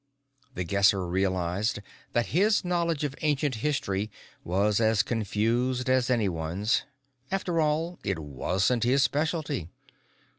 The 0.55 0.63
Guesser 0.63 1.05
realized 1.07 1.79
that 2.13 2.33
his 2.33 2.65
knowledge 2.65 3.03
of 3.03 3.13
ancient 3.21 3.53
history 3.61 4.09
was 4.43 4.79
as 4.79 5.03
confused 5.03 5.87
as 5.91 6.09
anyone's; 6.09 6.81
after 7.29 7.61
all, 7.61 7.99
it 8.03 8.17
wasn't 8.17 8.83
his 8.83 9.03
specialty. 9.03 9.67